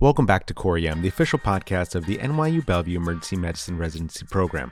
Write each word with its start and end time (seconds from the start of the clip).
Welcome 0.00 0.26
back 0.26 0.46
to 0.46 0.54
CoreEM, 0.54 1.02
the 1.02 1.08
official 1.08 1.40
podcast 1.40 1.96
of 1.96 2.06
the 2.06 2.18
NYU 2.18 2.64
Bellevue 2.64 2.98
Emergency 2.98 3.34
Medicine 3.34 3.76
Residency 3.76 4.24
Program. 4.26 4.70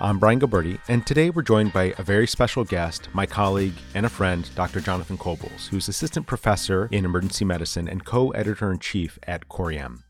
I'm 0.00 0.18
Brian 0.18 0.40
Gilberti, 0.40 0.80
and 0.88 1.06
today 1.06 1.30
we're 1.30 1.42
joined 1.42 1.72
by 1.72 1.94
a 1.96 2.02
very 2.02 2.26
special 2.26 2.64
guest, 2.64 3.08
my 3.12 3.24
colleague 3.24 3.76
and 3.94 4.04
a 4.04 4.08
friend, 4.08 4.50
Dr. 4.56 4.80
Jonathan 4.80 5.16
Kobles, 5.16 5.68
who's 5.68 5.86
assistant 5.86 6.26
professor 6.26 6.88
in 6.90 7.04
emergency 7.04 7.44
medicine 7.44 7.86
and 7.86 8.04
co 8.04 8.32
editor 8.32 8.72
in 8.72 8.80
chief 8.80 9.16
at 9.28 9.48
CoreEM. 9.48 10.02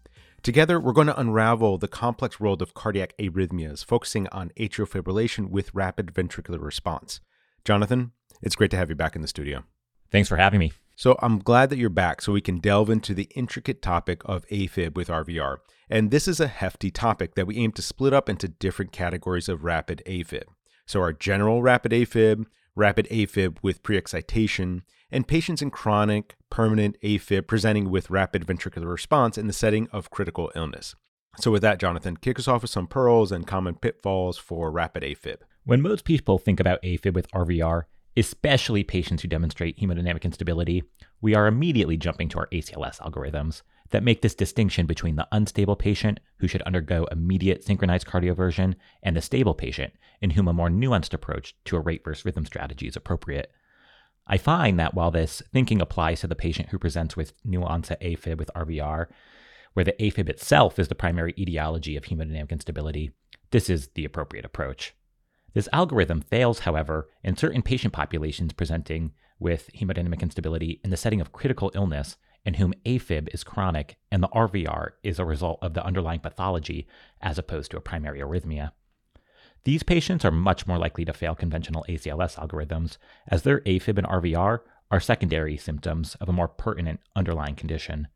Together, 0.43 0.81
we're 0.81 0.95
going 0.95 1.09
to 1.09 1.21
unravel 1.21 1.77
the 1.77 1.87
complex 1.87 2.41
world 2.41 2.63
of 2.63 2.73
cardiac 2.73 3.13
arrhythmias, 3.19 3.85
focusing 3.85 4.29
on 4.29 4.51
atrial 4.59 4.89
fibrillation 4.89 5.51
with 5.51 5.75
rapid 5.75 6.07
ventricular 6.07 6.63
response. 6.63 7.21
Jonathan, 7.67 8.13
it's 8.41 8.57
great 8.57 8.71
to 8.71 8.79
have 8.79 8.89
you 8.89 8.97
back 8.97 9.15
in 9.15 9.21
the 9.21 9.29
studio. 9.29 9.65
Thanks 10.11 10.31
for 10.31 10.39
having 10.39 10.59
me. 10.59 10.73
So 10.97 11.19
I'm 11.21 11.39
glad 11.39 11.71
that 11.71 11.79
you're 11.79 11.91
back 11.91 12.23
so 12.23 12.33
we 12.33 12.41
can 12.41 12.59
delve 12.59 12.89
into 12.89 13.15
the 13.15 13.29
intricate 13.35 13.83
topic 13.83 14.23
of 14.25 14.47
AFib 14.49 14.95
with 14.95 15.09
RVR. 15.09 15.57
And 15.91 16.11
this 16.11 16.29
is 16.29 16.41
a 16.41 16.47
hefty 16.47 16.91
topic 16.91 17.35
that 17.35 17.47
we 17.47 17.59
aim 17.59 17.73
to 17.73 17.83
split 17.83 18.13
up 18.13 18.29
into 18.29 18.49
different 18.49 18.93
categories 18.93 19.49
of 19.49 19.65
rapid 19.65 20.03
AFib. 20.07 20.45
So 20.87 21.01
our 21.01 21.13
general 21.13 21.63
rapid 21.63 21.93
AFib, 21.93 22.45
rapid 22.77 23.09
AFib 23.11 23.59
with 23.63 23.83
pre-excitation, 23.83 24.83
and 25.11 25.29
patients 25.29 25.63
in 25.63 25.71
chronic 25.71 26.37
permanent 26.49 26.97
AFib 27.03 27.47
presenting 27.47 27.91
with 27.91 28.11
rapid 28.11 28.47
ventricular 28.47 28.91
response 28.91 29.37
in 29.37 29.47
the 29.47 29.53
setting 29.53 29.89
of 29.93 30.11
critical 30.11 30.53
illness. 30.55 30.95
So 31.39 31.51
with 31.51 31.63
that, 31.63 31.81
Jonathan, 31.81 32.17
kick 32.17 32.39
us 32.39 32.47
off 32.47 32.63
with 32.63 32.71
some 32.71 32.87
pearls 32.87 33.33
and 33.33 33.47
common 33.47 33.75
pitfalls 33.75 34.39
for 34.39 34.71
rapid 34.71 35.03
AFib. 35.03 35.39
When 35.65 35.83
most 35.83 36.05
people 36.05 36.39
think 36.39 36.61
about 36.61 36.83
AFib 36.83 37.15
with 37.15 37.31
RVR, 37.33 37.85
especially 38.17 38.85
patients 38.85 39.23
who 39.23 39.29
demonstrate 39.29 39.79
hemodynamic 39.79 40.23
instability, 40.23 40.85
we 41.21 41.35
are 41.35 41.47
immediately 41.47 41.97
jumping 41.97 42.29
to 42.29 42.39
our 42.39 42.49
ACLS 42.49 43.01
algorithms 43.01 43.63
that 43.91 44.03
make 44.03 44.23
this 44.23 44.35
distinction 44.35 44.87
between 44.87 45.17
the 45.17 45.29
unstable 45.33 45.77
patient 45.77 46.21
who 46.39 46.49
should 46.49 46.63
undergo 46.63 47.07
immediate 47.11 47.63
synchronized 47.63 48.07
cardioversion 48.07 48.75
and 49.03 49.17
the 49.17 49.23
stable 49.23 49.55
patient 49.55 49.93
in 50.21 50.31
whom 50.31 50.49
a 50.49 50.53
more 50.53 50.69
nuanced 50.69 51.15
approach 51.15 51.55
to 51.65 51.77
a 51.77 51.81
rate 51.81 52.03
versus 52.05 52.25
rhythm 52.25 52.47
strategy 52.47 52.87
is 52.87 52.97
appropriate. 52.97 53.53
I 54.27 54.39
find 54.39 54.81
that 54.81 54.95
while 54.95 55.11
this 55.11 55.43
thinking 55.53 55.81
applies 55.81 56.21
to 56.21 56.27
the 56.27 56.35
patient 56.35 56.71
who 56.71 56.79
presents 56.79 57.17
with 57.17 57.35
new 57.45 57.63
onset 57.63 58.01
AFib 58.01 58.39
with 58.39 58.51
RVR, 58.57 59.07
where 59.75 59.85
the 59.85 59.93
AFib 60.01 60.29
itself 60.29 60.79
is 60.79 60.89
the 60.89 60.95
primary 60.95 61.35
etiology 61.39 61.97
of 61.97 62.05
hemodynamic 62.05 62.51
instability, 62.51 63.13
this 63.51 63.69
is 63.69 63.89
the 63.95 64.05
appropriate 64.05 64.45
approach. 64.45 64.95
This 65.55 65.69
algorithm 65.73 66.21
fails, 66.21 66.61
however, 66.61 67.09
in 67.23 67.37
certain 67.37 67.63
patient 67.63 67.95
populations 67.95 68.53
presenting 68.53 69.13
with 69.39 69.71
hemodynamic 69.73 70.21
instability 70.21 70.81
in 70.83 70.91
the 70.91 70.97
setting 70.97 71.21
of 71.21 71.33
critical 71.33 71.71
illness 71.75 72.17
in 72.45 72.55
whom 72.55 72.75
AFib 72.85 73.29
is 73.33 73.45
chronic 73.45 73.97
and 74.11 74.23
the 74.23 74.29
RVR 74.29 74.91
is 75.03 75.19
a 75.19 75.25
result 75.25 75.59
of 75.63 75.75
the 75.75 75.85
underlying 75.85 76.21
pathology 76.21 76.87
as 77.21 77.39
opposed 77.39 77.71
to 77.71 77.77
a 77.77 77.81
primary 77.81 78.21
arrhythmia. 78.21 78.73
These 79.63 79.83
patients 79.83 80.25
are 80.25 80.31
much 80.31 80.67
more 80.67 80.77
likely 80.77 81.05
to 81.07 81.13
fail 81.13 81.35
conventional 81.35 81.87
ACLS 81.89 82.37
algorithms 82.37 82.99
as 83.29 83.43
their 83.43 83.61
AFib 83.61 83.97
and 83.97 84.07
RVR 84.07 84.59
are 84.91 85.01
secondary 85.01 85.57
symptoms 85.57 86.17
of 86.17 86.29
a 86.29 86.33
more 86.33 86.49
pertinent 86.49 87.01
underlying 87.17 87.55
condition. 87.55 88.09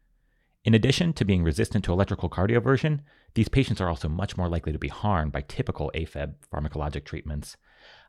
In 0.69 0.74
addition 0.74 1.14
to 1.14 1.24
being 1.24 1.42
resistant 1.42 1.83
to 1.86 1.94
electrical 1.94 2.28
cardioversion, 2.28 3.00
these 3.33 3.48
patients 3.48 3.80
are 3.80 3.88
also 3.88 4.06
much 4.06 4.36
more 4.36 4.50
likely 4.50 4.70
to 4.70 4.78
be 4.78 4.88
harmed 4.88 5.33
by 5.33 5.41
typical 5.41 5.91
AFib 5.94 6.34
pharmacologic 6.52 7.06
treatments. 7.06 7.56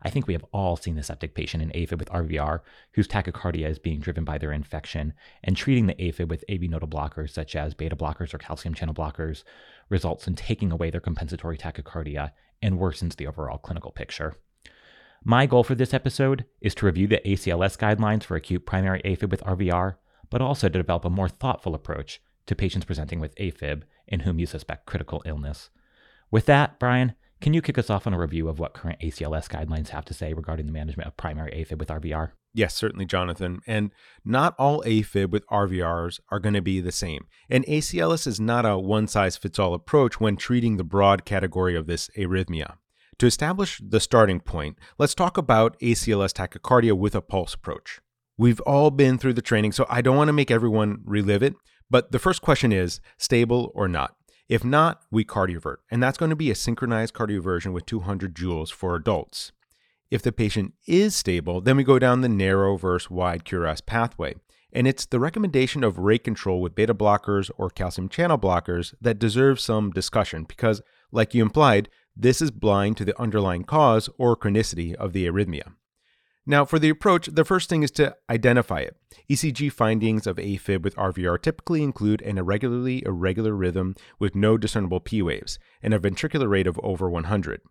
I 0.01 0.09
think 0.09 0.27
we 0.27 0.33
have 0.33 0.43
all 0.51 0.75
seen 0.75 0.95
the 0.95 1.03
septic 1.03 1.35
patient 1.35 1.63
in 1.63 1.69
AFib 1.69 1.99
with 1.99 2.09
RVR 2.09 2.59
whose 2.95 3.07
tachycardia 3.07 3.69
is 3.69 3.79
being 3.79 4.01
driven 4.01 4.25
by 4.25 4.37
their 4.37 4.51
infection, 4.51 5.13
and 5.41 5.55
treating 5.55 5.85
the 5.87 5.93
AFib 5.93 6.27
with 6.27 6.43
AV 6.51 6.63
nodal 6.63 6.89
blockers 6.89 7.29
such 7.29 7.55
as 7.55 7.73
beta 7.73 7.95
blockers 7.95 8.33
or 8.33 8.39
calcium 8.39 8.73
channel 8.73 8.93
blockers 8.93 9.45
results 9.87 10.27
in 10.27 10.35
taking 10.35 10.69
away 10.69 10.89
their 10.89 10.99
compensatory 10.99 11.57
tachycardia 11.57 12.31
and 12.61 12.77
worsens 12.77 13.15
the 13.15 13.27
overall 13.27 13.57
clinical 13.57 13.91
picture. 13.91 14.35
My 15.23 15.45
goal 15.45 15.63
for 15.63 15.75
this 15.75 15.93
episode 15.93 16.43
is 16.59 16.75
to 16.75 16.87
review 16.87 17.07
the 17.07 17.21
ACLS 17.25 17.77
guidelines 17.77 18.23
for 18.23 18.35
acute 18.35 18.65
primary 18.65 19.01
AFib 19.03 19.31
with 19.31 19.45
RVR, 19.45 19.95
but 20.29 20.41
also 20.41 20.67
to 20.67 20.77
develop 20.77 21.05
a 21.05 21.09
more 21.09 21.29
thoughtful 21.29 21.73
approach 21.73 22.19
to 22.49 22.55
patients 22.55 22.85
presenting 22.85 23.19
with 23.19 23.35
AFib 23.35 23.83
in 24.07 24.21
whom 24.21 24.39
you 24.39 24.47
suspect 24.47 24.87
critical 24.87 25.21
illness. 25.23 25.69
With 26.31 26.47
that, 26.47 26.79
Brian, 26.79 27.13
can 27.41 27.53
you 27.53 27.61
kick 27.61 27.77
us 27.77 27.91
off 27.91 28.07
on 28.07 28.13
a 28.13 28.19
review 28.19 28.49
of 28.49 28.57
what 28.57 28.73
current 28.73 28.99
ACLS 29.01 29.47
guidelines 29.47 29.89
have 29.89 30.03
to 30.05 30.15
say 30.15 30.33
regarding 30.33 30.65
the 30.65 30.71
management 30.71 31.07
of 31.07 31.15
primary 31.15 31.51
AFib 31.51 31.77
with 31.77 31.89
RVR? 31.89 32.31
Yes, 32.51 32.73
certainly, 32.73 33.05
Jonathan. 33.05 33.61
And 33.67 33.91
not 34.25 34.55
all 34.57 34.81
AFib 34.81 35.29
with 35.29 35.45
RVRs 35.47 36.19
are 36.29 36.39
going 36.39 36.55
to 36.55 36.61
be 36.61 36.81
the 36.81 36.91
same. 36.91 37.27
And 37.51 37.63
ACLS 37.67 38.25
is 38.25 38.39
not 38.39 38.65
a 38.65 38.79
one 38.79 39.07
size 39.07 39.37
fits 39.37 39.59
all 39.59 39.75
approach 39.75 40.19
when 40.19 40.35
treating 40.35 40.77
the 40.77 40.83
broad 40.83 41.25
category 41.25 41.75
of 41.75 41.85
this 41.85 42.09
arrhythmia. 42.17 42.77
To 43.19 43.27
establish 43.27 43.79
the 43.87 43.99
starting 43.99 44.39
point, 44.39 44.77
let's 44.97 45.13
talk 45.13 45.37
about 45.37 45.79
ACLS 45.81 46.33
tachycardia 46.33 46.97
with 46.97 47.13
a 47.13 47.21
pulse 47.21 47.53
approach. 47.53 48.01
We've 48.37 48.61
all 48.61 48.89
been 48.89 49.19
through 49.19 49.33
the 49.33 49.41
training, 49.41 49.73
so 49.73 49.85
I 49.87 50.01
don't 50.01 50.17
want 50.17 50.29
to 50.29 50.33
make 50.33 50.49
everyone 50.49 51.01
relive 51.03 51.43
it, 51.43 51.55
but 51.89 52.11
the 52.11 52.19
first 52.19 52.41
question 52.41 52.71
is 52.71 53.01
stable 53.17 53.71
or 53.73 53.87
not? 53.87 54.15
If 54.47 54.63
not, 54.63 55.01
we 55.11 55.23
cardiovert, 55.23 55.77
and 55.91 56.01
that's 56.01 56.17
going 56.17 56.31
to 56.31 56.35
be 56.35 56.49
a 56.49 56.55
synchronized 56.55 57.13
cardioversion 57.13 57.71
with 57.71 57.85
200 57.85 58.33
joules 58.33 58.71
for 58.71 58.95
adults. 58.95 59.51
If 60.09 60.23
the 60.23 60.31
patient 60.31 60.73
is 60.87 61.15
stable, 61.15 61.61
then 61.61 61.77
we 61.77 61.83
go 61.83 61.99
down 61.99 62.21
the 62.21 62.29
narrow 62.29 62.77
versus 62.77 63.11
wide 63.11 63.45
QRS 63.45 63.85
pathway. 63.85 64.35
And 64.73 64.87
it's 64.87 65.05
the 65.05 65.19
recommendation 65.19 65.83
of 65.83 65.99
rate 65.99 66.23
control 66.23 66.61
with 66.61 66.75
beta 66.75 66.95
blockers 66.95 67.51
or 67.57 67.69
calcium 67.69 68.09
channel 68.09 68.37
blockers 68.37 68.93
that 69.01 69.19
deserves 69.19 69.63
some 69.63 69.91
discussion 69.91 70.45
because, 70.47 70.81
like 71.11 71.33
you 71.33 71.43
implied, 71.43 71.89
this 72.15 72.41
is 72.41 72.51
blind 72.51 72.97
to 72.97 73.05
the 73.05 73.19
underlying 73.19 73.63
cause 73.63 74.09
or 74.17 74.35
chronicity 74.35 74.93
of 74.95 75.13
the 75.13 75.25
arrhythmia. 75.27 75.73
Now, 76.49 76.65
for 76.65 76.79
the 76.79 76.89
approach, 76.89 77.27
the 77.27 77.45
first 77.45 77.69
thing 77.69 77.83
is 77.83 77.91
to 77.91 78.15
identify 78.27 78.79
it. 78.79 78.97
ECG 79.29 79.71
findings 79.71 80.25
of 80.25 80.37
AFib 80.37 80.81
with 80.81 80.95
RVR 80.95 81.39
typically 81.39 81.83
include 81.83 82.23
an 82.23 82.39
irregularly 82.39 83.03
irregular 83.05 83.53
rhythm 83.53 83.93
with 84.17 84.33
no 84.33 84.57
discernible 84.57 84.99
P 84.99 85.21
waves 85.21 85.59
and 85.83 85.93
a 85.93 85.99
ventricular 85.99 86.49
rate 86.49 86.65
of 86.65 86.79
over 86.81 87.07
100. 87.07 87.61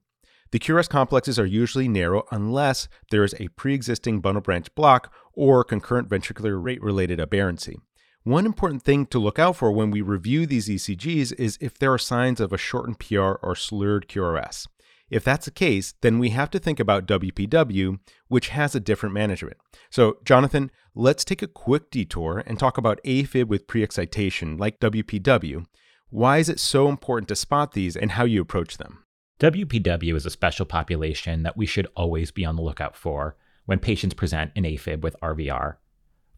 The 0.52 0.60
QRS 0.60 0.88
complexes 0.88 1.40
are 1.40 1.44
usually 1.44 1.88
narrow 1.88 2.22
unless 2.30 2.86
there 3.10 3.24
is 3.24 3.34
a 3.40 3.48
pre 3.48 3.74
existing 3.74 4.20
bundle 4.20 4.42
branch 4.42 4.72
block 4.76 5.12
or 5.32 5.64
concurrent 5.64 6.08
ventricular 6.08 6.62
rate 6.62 6.80
related 6.80 7.18
aberrancy. 7.18 7.80
One 8.22 8.46
important 8.46 8.84
thing 8.84 9.06
to 9.06 9.18
look 9.18 9.40
out 9.40 9.56
for 9.56 9.72
when 9.72 9.90
we 9.90 10.02
review 10.02 10.46
these 10.46 10.68
ECGs 10.68 11.32
is 11.36 11.58
if 11.60 11.76
there 11.80 11.92
are 11.92 11.98
signs 11.98 12.38
of 12.38 12.52
a 12.52 12.56
shortened 12.56 13.00
PR 13.00 13.40
or 13.42 13.56
slurred 13.56 14.06
QRS. 14.06 14.68
If 15.10 15.24
that's 15.24 15.46
the 15.46 15.50
case, 15.50 15.94
then 16.02 16.18
we 16.18 16.30
have 16.30 16.50
to 16.50 16.58
think 16.58 16.78
about 16.78 17.06
WPW, 17.06 17.98
which 18.28 18.48
has 18.48 18.74
a 18.74 18.80
different 18.80 19.14
management. 19.14 19.56
So, 19.90 20.18
Jonathan, 20.24 20.70
let's 20.94 21.24
take 21.24 21.42
a 21.42 21.46
quick 21.46 21.90
detour 21.90 22.42
and 22.46 22.58
talk 22.58 22.76
about 22.76 23.00
AFib 23.04 23.46
with 23.48 23.66
pre-excitation, 23.66 24.58
like 24.58 24.80
WPW. 24.80 25.64
Why 26.10 26.38
is 26.38 26.48
it 26.48 26.60
so 26.60 26.88
important 26.88 27.28
to 27.28 27.36
spot 27.36 27.72
these 27.72 27.96
and 27.96 28.12
how 28.12 28.24
you 28.24 28.42
approach 28.42 28.76
them? 28.76 29.04
WPW 29.40 30.14
is 30.14 30.26
a 30.26 30.30
special 30.30 30.66
population 30.66 31.42
that 31.42 31.56
we 31.56 31.64
should 31.64 31.86
always 31.94 32.30
be 32.30 32.44
on 32.44 32.56
the 32.56 32.62
lookout 32.62 32.96
for 32.96 33.36
when 33.66 33.78
patients 33.78 34.14
present 34.14 34.50
an 34.56 34.64
AFib 34.64 35.00
with 35.00 35.16
RVR. 35.22 35.76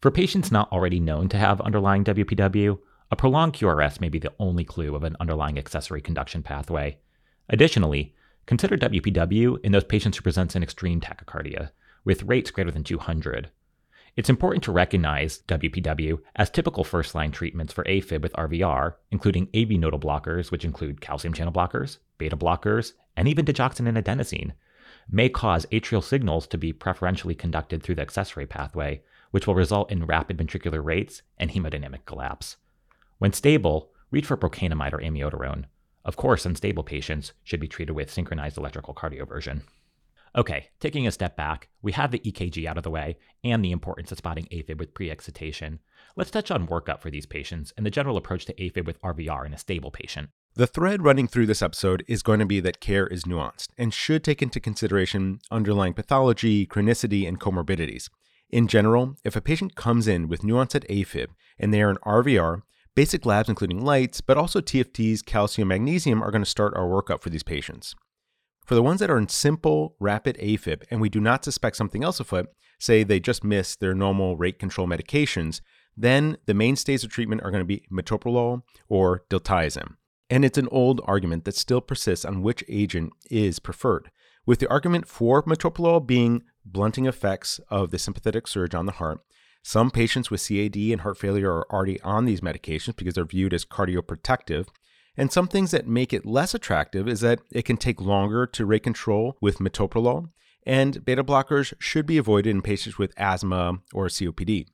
For 0.01 0.11
patients 0.11 0.51
not 0.51 0.71
already 0.71 0.99
known 0.99 1.29
to 1.29 1.37
have 1.37 1.61
underlying 1.61 2.03
WPW, 2.03 2.77
a 3.09 3.15
prolonged 3.15 3.53
QRS 3.53 3.99
may 3.99 4.09
be 4.09 4.19
the 4.19 4.33
only 4.39 4.63
clue 4.63 4.95
of 4.95 5.03
an 5.03 5.17
underlying 5.19 5.57
accessory 5.57 6.01
conduction 6.01 6.43
pathway. 6.43 6.99
Additionally, 7.49 8.15
Consider 8.51 8.75
WPW 8.75 9.59
in 9.63 9.71
those 9.71 9.85
patients 9.85 10.17
who 10.17 10.23
present 10.23 10.57
an 10.57 10.61
extreme 10.61 10.99
tachycardia, 10.99 11.69
with 12.03 12.23
rates 12.23 12.51
greater 12.51 12.69
than 12.69 12.83
200. 12.83 13.49
It's 14.17 14.29
important 14.29 14.61
to 14.65 14.73
recognize 14.73 15.41
WPW 15.47 16.19
as 16.35 16.49
typical 16.49 16.83
first 16.83 17.15
line 17.15 17.31
treatments 17.31 17.71
for 17.71 17.85
AFib 17.85 18.21
with 18.21 18.33
RVR, 18.33 18.95
including 19.09 19.47
AV 19.55 19.69
nodal 19.79 20.01
blockers, 20.01 20.51
which 20.51 20.65
include 20.65 20.99
calcium 20.99 21.33
channel 21.33 21.53
blockers, 21.53 21.99
beta 22.17 22.35
blockers, 22.35 22.91
and 23.15 23.29
even 23.29 23.45
digoxin 23.45 23.87
and 23.87 23.97
adenosine, 23.97 24.51
may 25.09 25.29
cause 25.29 25.65
atrial 25.67 26.03
signals 26.03 26.45
to 26.47 26.57
be 26.57 26.73
preferentially 26.73 27.33
conducted 27.33 27.81
through 27.81 27.95
the 27.95 28.01
accessory 28.01 28.45
pathway, 28.45 29.01
which 29.29 29.47
will 29.47 29.55
result 29.55 29.89
in 29.89 30.05
rapid 30.05 30.37
ventricular 30.37 30.83
rates 30.83 31.21
and 31.37 31.51
hemodynamic 31.51 32.03
collapse. 32.03 32.57
When 33.17 33.31
stable, 33.31 33.91
reach 34.11 34.25
for 34.25 34.35
procainamide 34.35 34.91
or 34.91 34.99
amiodarone, 34.99 35.67
of 36.03 36.15
course, 36.15 36.45
unstable 36.45 36.83
patients 36.83 37.33
should 37.43 37.59
be 37.59 37.67
treated 37.67 37.93
with 37.93 38.11
synchronized 38.11 38.57
electrical 38.57 38.93
cardioversion. 38.93 39.61
Okay, 40.33 40.69
taking 40.79 41.05
a 41.05 41.11
step 41.11 41.35
back, 41.35 41.67
we 41.81 41.91
have 41.91 42.11
the 42.11 42.19
EKG 42.19 42.65
out 42.65 42.77
of 42.77 42.83
the 42.83 42.89
way 42.89 43.17
and 43.43 43.63
the 43.63 43.73
importance 43.73 44.13
of 44.13 44.17
spotting 44.17 44.45
AFib 44.45 44.79
with 44.79 44.93
pre-excitation. 44.93 45.79
Let's 46.15 46.31
touch 46.31 46.49
on 46.51 46.67
workup 46.67 47.01
for 47.01 47.11
these 47.11 47.25
patients 47.25 47.73
and 47.75 47.85
the 47.85 47.91
general 47.91 48.15
approach 48.15 48.45
to 48.45 48.53
AFib 48.53 48.85
with 48.85 49.01
RVR 49.01 49.45
in 49.45 49.53
a 49.53 49.57
stable 49.57 49.91
patient. 49.91 50.29
The 50.55 50.67
thread 50.67 51.03
running 51.03 51.27
through 51.27 51.47
this 51.47 51.61
episode 51.61 52.05
is 52.07 52.23
going 52.23 52.39
to 52.39 52.45
be 52.45 52.61
that 52.61 52.79
care 52.79 53.07
is 53.07 53.25
nuanced 53.25 53.69
and 53.77 53.93
should 53.93 54.23
take 54.23 54.41
into 54.41 54.61
consideration 54.61 55.39
underlying 55.51 55.93
pathology, 55.93 56.65
chronicity, 56.65 57.27
and 57.27 57.39
comorbidities. 57.39 58.09
In 58.49 58.67
general, 58.67 59.15
if 59.25 59.35
a 59.35 59.41
patient 59.41 59.75
comes 59.75 60.07
in 60.07 60.29
with 60.29 60.41
nuanced 60.41 60.85
AFib 60.89 61.27
and 61.59 61.73
they 61.73 61.81
are 61.81 61.89
an 61.89 61.97
RVR, 62.05 62.61
Basic 62.93 63.25
labs, 63.25 63.47
including 63.47 63.81
lytes, 63.81 64.21
but 64.25 64.37
also 64.37 64.59
TFTs, 64.59 65.25
calcium, 65.25 65.69
magnesium, 65.69 66.21
are 66.21 66.31
going 66.31 66.43
to 66.43 66.49
start 66.49 66.75
our 66.75 66.87
workup 66.87 67.21
for 67.21 67.29
these 67.29 67.43
patients. 67.43 67.95
For 68.65 68.75
the 68.75 68.83
ones 68.83 68.99
that 68.99 69.09
are 69.09 69.17
in 69.17 69.29
simple, 69.29 69.95
rapid 69.99 70.37
AFib, 70.37 70.83
and 70.91 70.99
we 70.99 71.07
do 71.07 71.21
not 71.21 71.45
suspect 71.45 71.77
something 71.77 72.03
else 72.03 72.19
afoot, 72.19 72.47
say 72.79 73.03
they 73.03 73.19
just 73.19 73.45
missed 73.45 73.79
their 73.79 73.93
normal 73.93 74.35
rate 74.35 74.59
control 74.59 74.87
medications, 74.87 75.61
then 75.95 76.35
the 76.47 76.53
mainstays 76.53 77.03
of 77.03 77.11
treatment 77.11 77.41
are 77.43 77.51
going 77.51 77.61
to 77.61 77.65
be 77.65 77.85
metoprolol 77.91 78.63
or 78.89 79.23
diltiazem. 79.29 79.95
And 80.29 80.43
it's 80.43 80.57
an 80.57 80.67
old 80.69 80.99
argument 81.05 81.45
that 81.45 81.55
still 81.55 81.81
persists 81.81 82.25
on 82.25 82.41
which 82.41 82.63
agent 82.67 83.13
is 83.29 83.59
preferred, 83.59 84.11
with 84.45 84.59
the 84.59 84.69
argument 84.69 85.07
for 85.07 85.43
metoprolol 85.43 86.05
being 86.05 86.43
blunting 86.65 87.05
effects 87.05 87.59
of 87.69 87.91
the 87.91 87.99
sympathetic 87.99 88.47
surge 88.47 88.75
on 88.75 88.85
the 88.85 88.93
heart. 88.93 89.21
Some 89.63 89.91
patients 89.91 90.31
with 90.31 90.45
CAD 90.47 90.75
and 90.75 91.01
heart 91.01 91.17
failure 91.17 91.51
are 91.51 91.71
already 91.71 92.01
on 92.01 92.25
these 92.25 92.41
medications 92.41 92.95
because 92.95 93.13
they're 93.13 93.25
viewed 93.25 93.53
as 93.53 93.65
cardioprotective. 93.65 94.67
And 95.15 95.31
some 95.31 95.47
things 95.47 95.71
that 95.71 95.87
make 95.87 96.13
it 96.13 96.25
less 96.25 96.53
attractive 96.53 97.07
is 97.07 97.21
that 97.21 97.41
it 97.51 97.65
can 97.65 97.77
take 97.77 98.01
longer 98.01 98.47
to 98.47 98.65
rate 98.65 98.83
control 98.83 99.37
with 99.41 99.59
metoprolol, 99.59 100.29
and 100.65 101.03
beta 101.03 101.23
blockers 101.23 101.73
should 101.79 102.05
be 102.05 102.17
avoided 102.17 102.49
in 102.49 102.61
patients 102.61 102.97
with 102.97 103.13
asthma 103.17 103.79
or 103.93 104.07
COPD. 104.07 104.67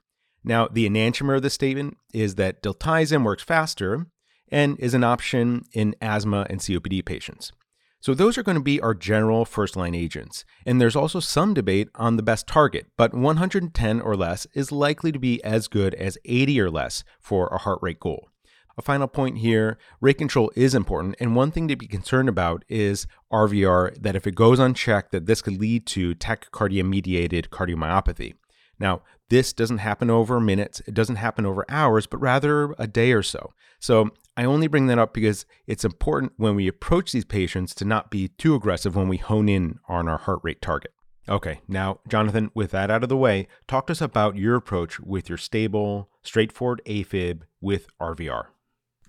Now, 0.43 0.67
the 0.67 0.87
enantiomer 0.87 1.35
of 1.35 1.41
this 1.41 1.53
statement 1.53 1.97
is 2.13 2.35
that 2.35 2.61
diltiazem 2.61 3.23
works 3.23 3.43
faster 3.43 4.07
and 4.49 4.79
is 4.79 4.93
an 4.93 5.03
option 5.03 5.63
in 5.73 5.95
asthma 6.01 6.45
and 6.49 6.59
COPD 6.59 7.03
patients. 7.03 7.51
So, 7.99 8.13
those 8.13 8.38
are 8.38 8.44
going 8.44 8.57
to 8.57 8.63
be 8.63 8.79
our 8.79 8.94
general 8.94 9.44
first 9.44 9.75
line 9.75 9.95
agents. 9.95 10.45
And 10.65 10.79
there's 10.79 10.95
also 10.95 11.19
some 11.19 11.53
debate 11.53 11.89
on 11.95 12.15
the 12.15 12.23
best 12.23 12.47
target, 12.47 12.88
but 12.95 13.13
110 13.13 14.01
or 14.01 14.15
less 14.15 14.45
is 14.53 14.71
likely 14.71 15.11
to 15.11 15.19
be 15.19 15.44
as 15.44 15.67
good 15.67 15.94
as 15.95 16.17
80 16.25 16.61
or 16.61 16.69
less 16.69 17.03
for 17.19 17.47
a 17.47 17.57
heart 17.57 17.79
rate 17.81 17.99
goal. 17.99 18.29
A 18.77 18.83
final 18.83 19.07
point 19.07 19.39
here 19.39 19.79
rate 19.99 20.19
control 20.19 20.51
is 20.55 20.75
important, 20.75 21.15
and 21.19 21.35
one 21.35 21.49
thing 21.49 21.67
to 21.67 21.75
be 21.75 21.88
concerned 21.88 22.29
about 22.29 22.63
is 22.69 23.07
RVR 23.33 23.99
that 23.99 24.15
if 24.15 24.27
it 24.27 24.35
goes 24.35 24.59
unchecked, 24.59 25.11
that 25.11 25.25
this 25.25 25.41
could 25.41 25.59
lead 25.59 25.88
to 25.88 26.13
tachycardia 26.13 26.85
mediated 26.85 27.49
cardiomyopathy. 27.49 28.35
Now, 28.79 29.01
this 29.29 29.51
doesn't 29.51 29.79
happen 29.79 30.11
over 30.11 30.39
minutes, 30.39 30.81
it 30.85 30.94
doesn't 30.94 31.15
happen 31.15 31.44
over 31.45 31.65
hours, 31.67 32.05
but 32.05 32.19
rather 32.19 32.75
a 32.77 32.85
day 32.85 33.11
or 33.13 33.23
so. 33.23 33.51
So 33.79 34.11
I 34.37 34.45
only 34.45 34.67
bring 34.67 34.85
that 34.87 34.99
up 34.99 35.15
because 35.15 35.47
it's 35.65 35.83
important 35.83 36.33
when 36.37 36.53
we 36.53 36.67
approach 36.67 37.11
these 37.11 37.25
patients 37.25 37.73
to 37.75 37.85
not 37.85 38.11
be 38.11 38.27
too 38.27 38.53
aggressive 38.53 38.95
when 38.95 39.07
we 39.07 39.17
hone 39.17 39.49
in 39.49 39.79
on 39.89 40.07
our 40.07 40.19
heart 40.19 40.41
rate 40.43 40.61
target. 40.61 40.93
Okay, 41.27 41.59
now, 41.67 41.99
Jonathan, 42.07 42.51
with 42.53 42.69
that 42.69 42.91
out 42.91 43.01
of 43.01 43.09
the 43.09 43.17
way, 43.17 43.47
talk 43.67 43.87
to 43.87 43.91
us 43.91 43.99
about 43.99 44.37
your 44.37 44.55
approach 44.55 44.99
with 44.99 45.27
your 45.27 45.39
stable, 45.39 46.11
straightforward 46.21 46.83
AFib 46.85 47.41
with 47.59 47.87
RVR. 47.99 48.45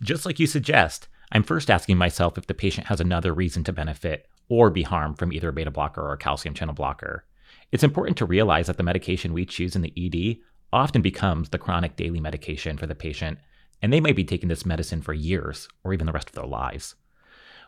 Just 0.02 0.24
like 0.24 0.40
you 0.40 0.46
suggest, 0.46 1.08
I'm 1.30 1.42
first 1.42 1.70
asking 1.70 1.98
myself 1.98 2.38
if 2.38 2.46
the 2.46 2.54
patient 2.54 2.86
has 2.86 2.98
another 2.98 3.34
reason 3.34 3.62
to 3.64 3.72
benefit 3.72 4.26
or 4.48 4.70
be 4.70 4.82
harmed 4.82 5.18
from 5.18 5.32
either 5.32 5.50
a 5.50 5.52
beta 5.52 5.70
blocker 5.70 6.00
or 6.00 6.14
a 6.14 6.18
calcium 6.18 6.54
channel 6.54 6.74
blocker. 6.74 7.26
It's 7.70 7.84
important 7.84 8.16
to 8.16 8.24
realize 8.24 8.66
that 8.68 8.78
the 8.78 8.82
medication 8.82 9.34
we 9.34 9.44
choose 9.44 9.76
in 9.76 9.82
the 9.82 9.92
ED 9.94 10.38
often 10.72 11.02
becomes 11.02 11.50
the 11.50 11.58
chronic 11.58 11.96
daily 11.96 12.18
medication 12.18 12.78
for 12.78 12.86
the 12.86 12.94
patient, 12.94 13.38
and 13.82 13.92
they 13.92 14.00
might 14.00 14.16
be 14.16 14.24
taking 14.24 14.48
this 14.48 14.66
medicine 14.66 15.02
for 15.02 15.12
years 15.12 15.68
or 15.84 15.92
even 15.92 16.06
the 16.06 16.12
rest 16.12 16.28
of 16.28 16.34
their 16.34 16.46
lives. 16.46 16.94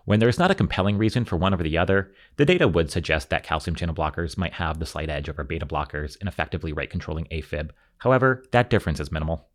When 0.04 0.18
there 0.18 0.28
is 0.28 0.38
not 0.38 0.50
a 0.50 0.54
compelling 0.54 0.96
reason 0.96 1.24
for 1.24 1.36
one 1.36 1.52
over 1.52 1.62
the 1.62 1.78
other, 1.78 2.12
the 2.36 2.46
data 2.46 2.66
would 2.66 2.90
suggest 2.90 3.30
that 3.30 3.44
calcium 3.44 3.76
channel 3.76 3.94
blockers 3.94 4.36
might 4.38 4.54
have 4.54 4.78
the 4.78 4.86
slight 4.86 5.10
edge 5.10 5.28
over 5.28 5.44
beta 5.44 5.66
blockers 5.66 6.16
in 6.20 6.28
effectively 6.28 6.72
rate 6.72 6.90
controlling 6.90 7.26
AFib. 7.26 7.70
However, 7.98 8.44
that 8.52 8.70
difference 8.70 8.98
is 8.98 9.12
minimal. 9.12 9.48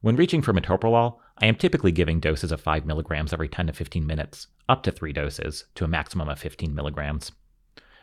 When 0.00 0.16
reaching 0.16 0.42
for 0.42 0.52
metoprolol, 0.52 1.18
I 1.38 1.46
am 1.46 1.56
typically 1.56 1.92
giving 1.92 2.20
doses 2.20 2.52
of 2.52 2.60
5 2.60 2.86
milligrams 2.86 3.32
every 3.32 3.48
10 3.48 3.68
to 3.68 3.72
15 3.72 4.06
minutes, 4.06 4.48
up 4.68 4.82
to 4.84 4.92
3 4.92 5.12
doses, 5.12 5.64
to 5.74 5.84
a 5.84 5.88
maximum 5.88 6.28
of 6.28 6.38
15 6.38 6.74
milligrams. 6.74 7.32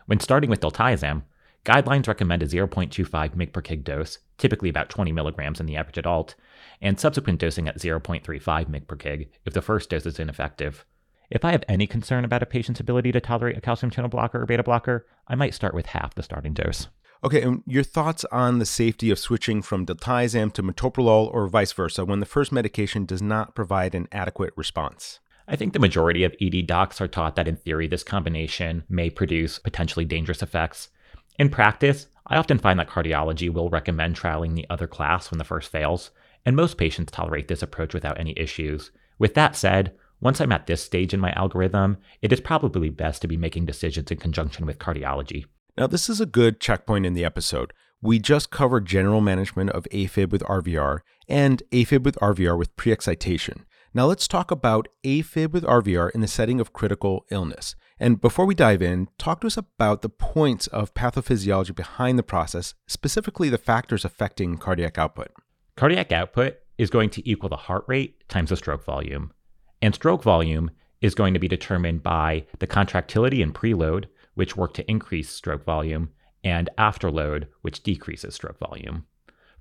When 0.05 0.19
starting 0.19 0.49
with 0.49 0.61
diltiazem, 0.61 1.23
Guidelines 1.65 2.07
recommend 2.07 2.41
a 2.41 2.47
0.25 2.47 3.09
mg 3.09 3.53
per 3.53 3.61
kg 3.61 3.83
dose, 3.83 4.19
typically 4.37 4.69
about 4.69 4.89
20 4.89 5.11
milligrams 5.11 5.59
in 5.59 5.65
the 5.65 5.75
average 5.75 5.97
adult, 5.97 6.35
and 6.81 6.99
subsequent 6.99 7.39
dosing 7.39 7.67
at 7.67 7.77
0.35 7.79 8.41
mg 8.41 8.87
per 8.87 8.95
kg 8.95 9.27
if 9.45 9.53
the 9.53 9.61
first 9.61 9.89
dose 9.89 10.05
is 10.05 10.19
ineffective. 10.19 10.85
If 11.29 11.45
I 11.45 11.51
have 11.51 11.63
any 11.67 11.85
concern 11.85 12.25
about 12.25 12.41
a 12.41 12.47
patient's 12.47 12.79
ability 12.79 13.11
to 13.11 13.21
tolerate 13.21 13.57
a 13.57 13.61
calcium 13.61 13.91
channel 13.91 14.09
blocker 14.09 14.41
or 14.41 14.45
beta 14.45 14.63
blocker, 14.63 15.05
I 15.27 15.35
might 15.35 15.53
start 15.53 15.75
with 15.75 15.87
half 15.87 16.15
the 16.15 16.23
starting 16.23 16.53
dose. 16.53 16.87
Okay, 17.23 17.41
and 17.41 17.61
your 17.67 17.83
thoughts 17.83 18.23
on 18.31 18.59
the 18.59 18.65
safety 18.65 19.11
of 19.11 19.19
switching 19.19 19.61
from 19.61 19.85
diltiazem 19.85 20.53
to 20.53 20.63
metoprolol 20.63 21.31
or 21.33 21.47
vice 21.47 21.73
versa 21.73 22.05
when 22.05 22.21
the 22.21 22.25
first 22.25 22.51
medication 22.51 23.05
does 23.05 23.21
not 23.21 23.53
provide 23.53 23.93
an 23.93 24.07
adequate 24.11 24.53
response? 24.55 25.19
I 25.45 25.55
think 25.55 25.73
the 25.73 25.79
majority 25.79 26.23
of 26.23 26.35
ED 26.39 26.65
docs 26.65 27.01
are 27.01 27.07
taught 27.07 27.35
that 27.35 27.47
in 27.47 27.57
theory 27.57 27.87
this 27.87 28.03
combination 28.03 28.83
may 28.87 29.09
produce 29.09 29.59
potentially 29.59 30.05
dangerous 30.05 30.41
effects, 30.41 30.89
in 31.39 31.49
practice, 31.49 32.07
I 32.27 32.37
often 32.37 32.59
find 32.59 32.79
that 32.79 32.89
cardiology 32.89 33.51
will 33.51 33.69
recommend 33.69 34.15
trialing 34.15 34.55
the 34.55 34.67
other 34.69 34.85
class 34.85 35.31
when 35.31 35.39
the 35.39 35.43
first 35.43 35.71
fails, 35.71 36.11
and 36.45 36.55
most 36.55 36.77
patients 36.77 37.11
tolerate 37.11 37.47
this 37.47 37.63
approach 37.63 37.93
without 37.93 38.19
any 38.19 38.37
issues. 38.37 38.91
With 39.17 39.33
that 39.33 39.55
said, 39.55 39.93
once 40.21 40.41
I'm 40.41 40.51
at 40.51 40.67
this 40.67 40.83
stage 40.83 41.13
in 41.13 41.19
my 41.19 41.31
algorithm, 41.31 41.97
it 42.21 42.33
is 42.33 42.41
probably 42.41 42.89
best 42.89 43.21
to 43.21 43.27
be 43.27 43.37
making 43.37 43.65
decisions 43.65 44.11
in 44.11 44.17
conjunction 44.17 44.65
with 44.65 44.79
cardiology. 44.79 45.45
Now, 45.77 45.87
this 45.87 46.09
is 46.09 46.19
a 46.19 46.25
good 46.25 46.59
checkpoint 46.59 47.05
in 47.05 47.13
the 47.13 47.23
episode. 47.23 47.71
We 48.01 48.19
just 48.19 48.51
covered 48.51 48.85
general 48.85 49.21
management 49.21 49.69
of 49.69 49.87
AFib 49.91 50.29
with 50.29 50.43
RVR 50.43 50.99
and 51.29 51.63
AFib 51.71 52.03
with 52.03 52.17
RVR 52.17 52.57
with 52.57 52.75
pre-excitation. 52.75 53.65
Now, 53.93 54.05
let's 54.05 54.27
talk 54.27 54.51
about 54.51 54.89
AFib 55.05 55.51
with 55.51 55.63
RVR 55.63 56.11
in 56.11 56.19
the 56.19 56.27
setting 56.27 56.59
of 56.59 56.73
critical 56.73 57.25
illness. 57.31 57.75
And 57.99 58.21
before 58.21 58.45
we 58.45 58.55
dive 58.55 58.81
in, 58.81 59.09
talk 59.17 59.41
to 59.41 59.47
us 59.47 59.57
about 59.57 60.01
the 60.01 60.09
points 60.09 60.67
of 60.67 60.93
pathophysiology 60.93 61.75
behind 61.75 62.17
the 62.17 62.23
process, 62.23 62.73
specifically 62.87 63.49
the 63.49 63.57
factors 63.57 64.05
affecting 64.05 64.57
cardiac 64.57 64.97
output. 64.97 65.31
Cardiac 65.75 66.11
output 66.13 66.57
is 66.77 66.89
going 66.89 67.09
to 67.09 67.29
equal 67.29 67.49
the 67.49 67.57
heart 67.57 67.83
rate 67.87 68.27
times 68.29 68.51
the 68.51 68.55
stroke 68.55 68.85
volume. 68.85 69.33
And 69.81 69.93
stroke 69.93 70.23
volume 70.23 70.71
is 71.01 71.13
going 71.13 71.33
to 71.33 71.39
be 71.39 71.49
determined 71.49 72.01
by 72.01 72.45
the 72.59 72.67
contractility 72.67 73.41
and 73.41 73.53
preload, 73.53 74.05
which 74.33 74.55
work 74.55 74.73
to 74.75 74.89
increase 74.89 75.29
stroke 75.29 75.65
volume, 75.65 76.11
and 76.41 76.69
afterload, 76.77 77.47
which 77.63 77.83
decreases 77.83 78.35
stroke 78.35 78.59
volume. 78.59 79.05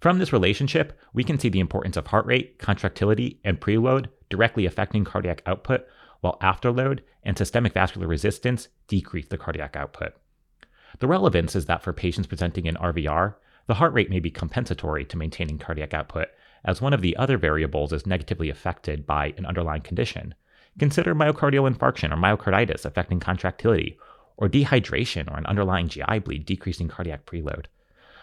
From 0.01 0.19
this 0.19 0.33
relationship, 0.33 0.97
we 1.13 1.25
can 1.25 1.41
see 1.41 1.49
the 1.49 1.59
importance 1.59 1.97
of 1.97 2.07
heart 2.07 2.27
rate, 2.27 2.61
contractility, 2.61 3.41
and 3.45 3.61
preload 3.61 4.07
directly 4.31 4.65
affecting 4.65 5.05
cardiac 5.05 5.43
output 5.45 5.87
while 6.21 6.39
afterload 6.43 7.01
and 7.23 7.37
systemic 7.37 7.73
vascular 7.73 8.07
resistance 8.07 8.69
decrease 8.87 9.29
the 9.29 9.39
cardiac 9.39 9.77
output. 9.77 10.13
The 10.99 11.07
relevance 11.07 11.55
is 11.55 11.67
that 11.67 11.83
for 11.83 11.93
patients 11.93 12.27
presenting 12.27 12.67
in 12.67 12.75
RVR, 12.77 13.35
the 13.67 13.75
heart 13.75 13.93
rate 13.93 14.11
may 14.11 14.21
be 14.21 14.31
compensatory 14.31 15.05
to 15.05 15.19
maintaining 15.19 15.59
cardiac 15.59 15.93
output, 15.93 16.29
as 16.65 16.81
one 16.81 16.93
of 16.93 17.03
the 17.03 17.17
other 17.17 17.37
variables 17.37 17.93
is 17.93 18.07
negatively 18.07 18.51
affected 18.51 19.07
by 19.07 19.35
an 19.37 19.47
underlying 19.47 19.83
condition. 19.83 20.35
Consider 20.79 21.15
myocardial 21.15 21.71
infarction 21.71 22.13
or 22.13 22.17
myocarditis 22.17 22.85
affecting 22.85 23.21
contractility, 23.21 23.99
or 24.37 24.49
dehydration 24.49 25.31
or 25.31 25.37
an 25.37 25.47
underlying 25.47 25.89
GI 25.89 26.21
bleed 26.21 26.47
decreasing 26.47 26.89
cardiac 26.89 27.27
preload. 27.27 27.67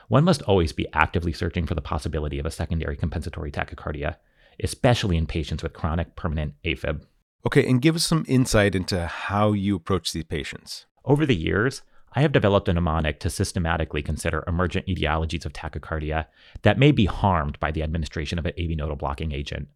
One 0.08 0.24
must 0.24 0.42
always 0.44 0.72
be 0.72 0.88
actively 0.94 1.34
searching 1.34 1.66
for 1.66 1.76
the 1.76 1.82
possibility 1.82 2.40
of 2.40 2.46
a 2.46 2.52
secondary 2.52 2.96
compensatory 2.96 3.52
tachycardia, 3.52 4.16
especially 4.64 5.18
in 5.18 5.28
patients 5.28 5.62
with 5.62 5.74
chronic 5.74 6.16
permanent 6.16 6.54
AFib. 6.64 7.02
Okay, 7.46 7.68
and 7.70 7.82
give 7.82 7.96
us 7.96 8.04
some 8.04 8.26
insight 8.28 8.74
into 8.74 9.06
how 9.06 9.54
you 9.54 9.76
approach 9.76 10.12
these 10.12 10.24
patients. 10.24 10.88
Over 11.04 11.28
the 11.28 11.36
years, 11.36 11.84
I 12.14 12.22
have 12.22 12.32
developed 12.32 12.68
a 12.68 12.74
mnemonic 12.74 13.20
to 13.20 13.30
systematically 13.30 14.02
consider 14.02 14.44
emergent 14.48 14.88
etiologies 14.88 15.46
of 15.46 15.54
tachycardia 15.54 16.26
that 16.64 16.80
may 16.80 16.92
be 16.92 17.06
harmed 17.06 17.60
by 17.60 17.72
the 17.72 17.84
administration 17.84 18.40
of 18.40 18.48
an 18.48 18.54
AV 18.60 18.76
nodal 18.76 18.96
blocking 18.96 19.32
agent. 19.32 19.68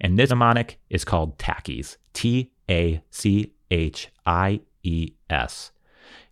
And 0.00 0.18
this 0.18 0.28
mnemonic 0.28 0.80
is 0.90 1.04
called 1.04 1.38
TACHIES, 1.38 1.96
T 2.12 2.52
A 2.68 3.02
C 3.10 3.54
H 3.70 4.08
I 4.26 4.60
E 4.82 5.12
S. 5.30 5.70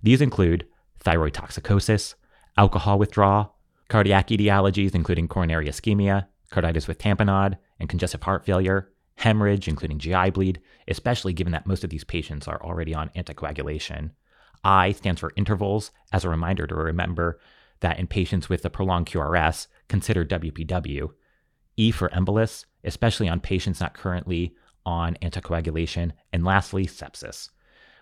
These 0.02 0.20
include 0.20 0.66
thyrotoxicosis, 1.02 2.16
alcohol 2.58 2.98
withdrawal, 2.98 3.54
cardiac 3.88 4.28
etiologies 4.28 4.94
including 4.94 5.28
coronary 5.28 5.68
ischemia, 5.68 6.26
carditis 6.50 6.86
with 6.86 6.98
tamponade, 6.98 7.56
and 7.80 7.88
congestive 7.88 8.22
heart 8.24 8.44
failure, 8.44 8.91
hemorrhage, 9.22 9.68
including 9.68 10.00
GI 10.00 10.30
bleed, 10.30 10.60
especially 10.88 11.32
given 11.32 11.52
that 11.52 11.66
most 11.66 11.84
of 11.84 11.90
these 11.90 12.02
patients 12.02 12.48
are 12.48 12.60
already 12.60 12.92
on 12.92 13.08
anticoagulation. 13.10 14.10
I 14.64 14.90
stands 14.90 15.20
for 15.20 15.32
intervals, 15.36 15.92
as 16.12 16.24
a 16.24 16.28
reminder 16.28 16.66
to 16.66 16.74
remember 16.74 17.38
that 17.80 18.00
in 18.00 18.08
patients 18.08 18.48
with 18.48 18.64
a 18.64 18.70
prolonged 18.70 19.06
QRS, 19.06 19.68
consider 19.88 20.24
WPW. 20.24 21.10
E 21.76 21.90
for 21.92 22.08
embolus, 22.08 22.64
especially 22.82 23.28
on 23.28 23.38
patients 23.38 23.80
not 23.80 23.94
currently 23.94 24.56
on 24.84 25.16
anticoagulation. 25.22 26.10
And 26.32 26.44
lastly, 26.44 26.86
sepsis, 26.86 27.48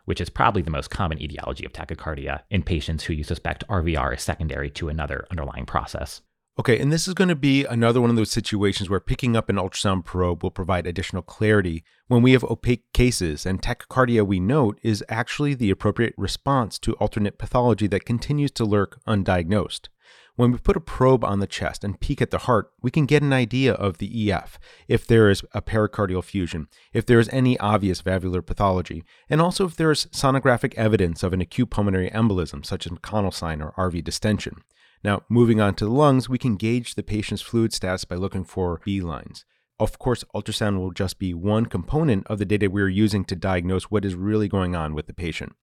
which 0.07 0.23
is 0.23 0.31
probably 0.31 0.63
the 0.63 0.71
most 0.71 0.89
common 0.89 1.21
etiology 1.21 1.67
of 1.67 1.73
tachycardia 1.73 2.41
in 2.51 2.63
patients 2.63 3.05
who 3.05 3.13
you 3.13 3.25
suspect 3.25 3.69
RVR 3.69 4.15
is 4.17 4.23
secondary 4.23 4.71
to 4.71 4.89
another 4.89 5.27
underlying 5.31 5.67
process. 5.67 6.23
Okay, 6.61 6.79
and 6.79 6.93
this 6.93 7.09
is 7.09 7.15
going 7.15 7.29
to 7.29 7.35
be 7.35 7.65
another 7.65 8.03
one 8.03 8.11
of 8.11 8.17
those 8.17 8.31
situations 8.31 8.91
where 8.91 9.01
picking 9.01 9.35
up 9.35 9.49
an 9.49 9.57
ultrasound 9.57 10.05
probe 10.05 10.43
will 10.43 10.51
provide 10.51 10.87
additional 10.87 11.23
clarity 11.23 11.85
when 12.07 12.21
we 12.21 12.33
have 12.33 12.45
opaque 12.45 12.93
cases, 12.93 13.47
and 13.47 13.63
tachycardia, 13.63 14.27
we 14.27 14.41
note, 14.41 14.79
is 14.83 15.03
actually 15.09 15.55
the 15.55 15.71
appropriate 15.71 16.13
response 16.19 16.79
to 16.81 16.93
alternate 16.97 17.39
pathology 17.39 17.87
that 17.87 18.05
continues 18.05 18.51
to 18.51 18.67
lurk 18.67 19.01
undiagnosed. 19.09 19.89
When 20.37 20.53
we 20.53 20.59
put 20.59 20.77
a 20.77 20.81
probe 20.81 21.25
on 21.25 21.41
the 21.41 21.47
chest 21.47 21.83
and 21.83 21.99
peek 21.99 22.21
at 22.21 22.31
the 22.31 22.41
heart, 22.41 22.71
we 22.83 22.91
can 22.91 23.07
get 23.07 23.23
an 23.23 23.33
idea 23.33 23.73
of 23.73 23.97
the 23.97 24.31
EF, 24.31 24.59
if 24.87 25.07
there 25.07 25.31
is 25.31 25.43
a 25.55 25.63
pericardial 25.63 26.19
effusion, 26.19 26.69
if 26.93 27.07
there 27.07 27.21
is 27.21 27.31
any 27.31 27.59
obvious 27.59 28.03
valvular 28.03 28.43
pathology, 28.43 29.03
and 29.31 29.41
also 29.41 29.65
if 29.65 29.77
there 29.77 29.91
is 29.91 30.09
sonographic 30.13 30.75
evidence 30.75 31.23
of 31.23 31.33
an 31.33 31.41
acute 31.41 31.71
pulmonary 31.71 32.11
embolism, 32.11 32.67
such 32.67 32.85
as 32.85 32.93
McConnell 32.93 33.33
sign 33.33 33.63
or 33.63 33.73
RV 33.79 34.05
distension. 34.05 34.57
Now, 35.03 35.23
moving 35.29 35.61
on 35.61 35.75
to 35.77 35.85
the 35.87 35.91
lungs, 35.91 36.29
we 36.29 36.39
can 36.39 36.57
gauge 36.57 36.95
the 36.95 37.03
patient's 37.03 37.43
fluid 37.43 37.73
status 37.73 38.05
by 38.05 38.17
looking 38.17 38.45
for 38.45 38.81
B 38.85 39.01
lines. 39.01 39.45
Of 39.79 39.99
course, 39.99 40.25
ultrasound 40.35 40.79
will 40.79 40.91
just 40.91 41.19
be 41.19 41.33
one 41.33 41.65
component 41.67 42.27
of 42.27 42.39
the 42.39 42.45
data 42.45 42.69
we're 42.69 42.89
using 42.89 43.25
to 43.25 43.35
diagnose 43.35 43.85
what 43.85 44.05
is 44.05 44.15
really 44.15 44.47
going 44.47 44.77
on 44.77 44.95
with 44.95 45.07
the 45.07 45.15
patient. 45.15 45.55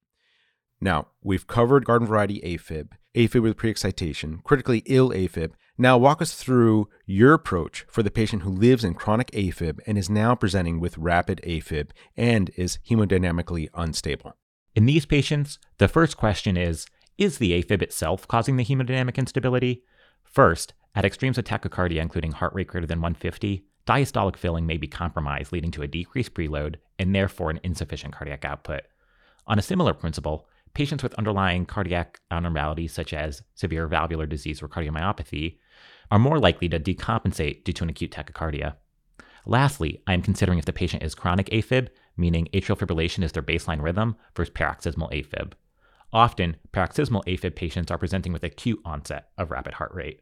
Now, 0.81 1.09
we've 1.23 1.45
covered 1.45 1.85
garden 1.85 2.07
variety 2.07 2.41
AFib, 2.41 2.93
AFib 3.15 3.41
with 3.41 3.57
preexcitation, 3.57 4.41
critically 4.43 4.81
ill 4.87 5.11
AFib. 5.11 5.51
Now, 5.77 5.99
walk 5.99 6.19
us 6.21 6.33
through 6.33 6.89
your 7.05 7.33
approach 7.33 7.85
for 7.89 8.01
the 8.01 8.09
patient 8.09 8.41
who 8.41 8.49
lives 8.49 8.83
in 8.83 8.95
chronic 8.95 9.29
AFib 9.31 9.79
and 9.85 9.99
is 9.99 10.09
now 10.09 10.33
presenting 10.33 10.79
with 10.79 10.97
rapid 10.97 11.39
AFib 11.43 11.91
and 12.15 12.49
is 12.55 12.79
hemodynamically 12.89 13.69
unstable. 13.75 14.35
In 14.75 14.87
these 14.87 15.05
patients, 15.05 15.59
the 15.77 15.87
first 15.87 16.17
question 16.17 16.57
is 16.57 16.87
is 17.17 17.37
the 17.37 17.61
AFib 17.61 17.81
itself 17.81 18.27
causing 18.27 18.57
the 18.57 18.65
hemodynamic 18.65 19.15
instability? 19.17 19.83
First, 20.23 20.73
at 20.95 21.05
extremes 21.05 21.37
of 21.37 21.45
tachycardia, 21.45 22.01
including 22.01 22.31
heart 22.31 22.53
rate 22.53 22.67
greater 22.67 22.87
than 22.87 23.01
150, 23.01 23.65
diastolic 23.85 24.35
filling 24.35 24.65
may 24.65 24.77
be 24.77 24.87
compromised, 24.87 25.51
leading 25.51 25.71
to 25.71 25.81
a 25.81 25.87
decreased 25.87 26.33
preload 26.33 26.75
and 26.99 27.15
therefore 27.15 27.49
an 27.49 27.59
insufficient 27.63 28.13
cardiac 28.13 28.45
output. 28.45 28.81
On 29.47 29.57
a 29.57 29.61
similar 29.63 29.93
principle, 29.93 30.47
patients 30.73 31.03
with 31.03 31.13
underlying 31.15 31.65
cardiac 31.65 32.19
abnormalities 32.29 32.93
such 32.93 33.13
as 33.13 33.41
severe 33.55 33.87
valvular 33.87 34.25
disease 34.25 34.61
or 34.61 34.67
cardiomyopathy 34.67 35.57
are 36.11 36.19
more 36.19 36.39
likely 36.39 36.69
to 36.69 36.79
decompensate 36.79 37.63
due 37.63 37.73
to 37.73 37.83
an 37.83 37.89
acute 37.89 38.11
tachycardia. 38.11 38.75
Lastly, 39.45 40.01
I 40.05 40.13
am 40.13 40.21
considering 40.21 40.59
if 40.59 40.65
the 40.65 40.73
patient 40.73 41.03
is 41.03 41.15
chronic 41.15 41.49
AFib, 41.49 41.87
meaning 42.17 42.49
atrial 42.53 42.77
fibrillation 42.77 43.23
is 43.23 43.31
their 43.31 43.43
baseline 43.43 43.81
rhythm, 43.81 44.17
versus 44.35 44.51
paroxysmal 44.53 45.09
AFib. 45.09 45.53
Often, 46.13 46.57
paroxysmal 46.71 47.23
AFib 47.27 47.55
patients 47.55 47.91
are 47.91 47.97
presenting 47.97 48.33
with 48.33 48.43
acute 48.43 48.79
onset 48.85 49.29
of 49.37 49.51
rapid 49.51 49.75
heart 49.75 49.93
rate. 49.93 50.21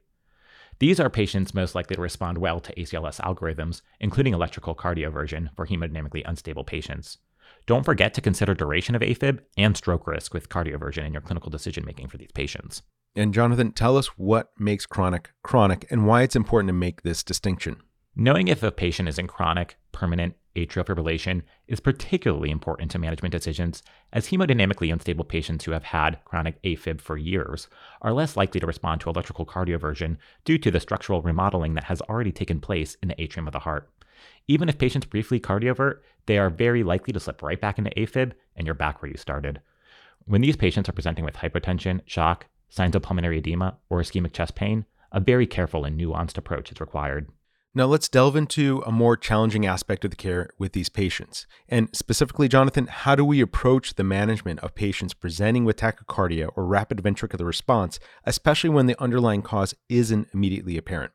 These 0.79 0.99
are 0.99 1.09
patients 1.09 1.53
most 1.53 1.75
likely 1.75 1.95
to 1.95 2.01
respond 2.01 2.37
well 2.37 2.59
to 2.59 2.73
ACLS 2.75 3.21
algorithms, 3.21 3.81
including 3.99 4.33
electrical 4.33 4.75
cardioversion 4.75 5.49
for 5.55 5.67
hemodynamically 5.67 6.23
unstable 6.25 6.63
patients. 6.63 7.17
Don't 7.65 7.85
forget 7.85 8.13
to 8.15 8.21
consider 8.21 8.53
duration 8.53 8.95
of 8.95 9.01
AFib 9.01 9.39
and 9.57 9.77
stroke 9.77 10.07
risk 10.07 10.33
with 10.33 10.49
cardioversion 10.49 11.05
in 11.05 11.13
your 11.13 11.21
clinical 11.21 11.49
decision 11.49 11.85
making 11.85 12.07
for 12.07 12.17
these 12.17 12.31
patients. 12.33 12.81
And 13.15 13.33
Jonathan, 13.33 13.71
tell 13.71 13.97
us 13.97 14.07
what 14.17 14.49
makes 14.59 14.85
chronic 14.85 15.31
chronic 15.43 15.85
and 15.89 16.05
why 16.05 16.23
it's 16.23 16.35
important 16.35 16.67
to 16.69 16.73
make 16.73 17.03
this 17.03 17.23
distinction. 17.23 17.77
Knowing 18.15 18.47
if 18.47 18.61
a 18.61 18.71
patient 18.71 19.07
is 19.07 19.17
in 19.17 19.27
chronic, 19.27 19.77
permanent 19.91 20.35
atrial 20.55 20.85
fibrillation 20.85 21.41
is 21.67 21.79
particularly 21.79 22.49
important 22.49 22.91
to 22.91 22.99
management 22.99 23.31
decisions, 23.31 23.83
as 24.13 24.27
hemodynamically 24.27 24.91
unstable 24.91 25.25
patients 25.25 25.65
who 25.65 25.71
have 25.71 25.83
had 25.83 26.23
chronic 26.25 26.61
AFib 26.63 27.01
for 27.01 27.17
years 27.17 27.67
are 28.01 28.13
less 28.13 28.35
likely 28.35 28.59
to 28.59 28.67
respond 28.67 29.01
to 29.01 29.09
electrical 29.09 29.45
cardioversion 29.45 30.17
due 30.43 30.57
to 30.57 30.71
the 30.71 30.79
structural 30.79 31.21
remodeling 31.21 31.73
that 31.73 31.85
has 31.85 32.01
already 32.01 32.31
taken 32.31 32.59
place 32.59 32.97
in 33.01 33.09
the 33.09 33.21
atrium 33.21 33.47
of 33.47 33.53
the 33.53 33.59
heart. 33.59 33.89
Even 34.47 34.69
if 34.69 34.77
patients 34.77 35.05
briefly 35.05 35.39
cardiovert, 35.39 35.99
they 36.25 36.37
are 36.37 36.49
very 36.49 36.83
likely 36.83 37.11
to 37.13 37.19
slip 37.19 37.41
right 37.41 37.59
back 37.59 37.77
into 37.77 37.91
AFib 37.91 38.33
and 38.55 38.65
you're 38.65 38.73
back 38.73 39.01
where 39.01 39.11
you 39.11 39.17
started. 39.17 39.61
When 40.25 40.41
these 40.41 40.55
patients 40.55 40.89
are 40.89 40.93
presenting 40.93 41.25
with 41.25 41.35
hypotension, 41.35 42.01
shock, 42.05 42.47
signs 42.69 42.95
of 42.95 43.03
pulmonary 43.03 43.37
edema, 43.39 43.77
or 43.89 44.01
ischemic 44.01 44.33
chest 44.33 44.55
pain, 44.55 44.85
a 45.11 45.19
very 45.19 45.47
careful 45.47 45.85
and 45.85 45.99
nuanced 45.99 46.37
approach 46.37 46.71
is 46.71 46.79
required. 46.79 47.29
Now, 47.77 47.87
let's 47.87 48.07
delve 48.07 48.37
into 48.37 48.81
a 48.85 48.91
more 48.91 49.17
challenging 49.17 49.65
aspect 49.65 50.05
of 50.05 50.09
the 50.11 50.15
care 50.15 50.49
with 50.57 50.71
these 50.71 50.87
patients. 50.87 51.45
And 51.67 51.89
specifically, 51.93 52.47
Jonathan, 52.47 52.87
how 52.87 53.15
do 53.15 53.25
we 53.25 53.41
approach 53.41 53.95
the 53.95 54.03
management 54.03 54.61
of 54.61 54.75
patients 54.75 55.13
presenting 55.13 55.65
with 55.65 55.75
tachycardia 55.75 56.49
or 56.55 56.65
rapid 56.65 56.99
ventricular 56.99 57.45
response, 57.45 57.99
especially 58.23 58.69
when 58.69 58.85
the 58.85 58.99
underlying 59.03 59.41
cause 59.41 59.75
isn't 59.89 60.29
immediately 60.33 60.77
apparent? 60.77 61.11